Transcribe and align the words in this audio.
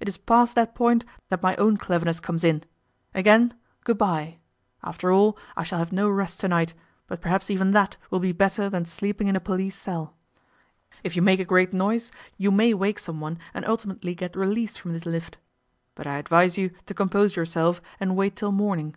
It 0.00 0.08
is 0.08 0.16
past 0.16 0.56
that 0.56 0.74
point 0.74 1.04
that 1.28 1.40
my 1.40 1.54
own 1.54 1.76
cleverness 1.76 2.18
comes 2.18 2.42
in. 2.42 2.64
Again, 3.14 3.54
good 3.84 3.96
bye. 3.96 4.38
After 4.82 5.12
all, 5.12 5.38
I 5.56 5.62
shall 5.62 5.78
have 5.78 5.92
no 5.92 6.10
rest 6.10 6.40
to 6.40 6.48
night, 6.48 6.74
but 7.06 7.20
perhaps 7.20 7.48
even 7.48 7.70
that 7.70 7.96
will 8.10 8.18
be 8.18 8.32
better 8.32 8.68
that 8.68 8.88
sleeping 8.88 9.28
in 9.28 9.36
a 9.36 9.40
police 9.40 9.76
cell. 9.76 10.16
If 11.04 11.14
you 11.14 11.22
make 11.22 11.38
a 11.38 11.44
great 11.44 11.72
noise 11.72 12.10
you 12.36 12.50
may 12.50 12.74
wake 12.74 12.98
someone 12.98 13.38
and 13.54 13.64
ultimately 13.68 14.16
get 14.16 14.34
released 14.34 14.80
from 14.80 14.94
this 14.94 15.06
lift. 15.06 15.38
But 15.94 16.08
I 16.08 16.16
advise 16.16 16.58
you 16.58 16.72
to 16.86 16.92
compose 16.92 17.36
yourself, 17.36 17.80
and 18.00 18.16
wait 18.16 18.34
till 18.34 18.50
morning. 18.50 18.96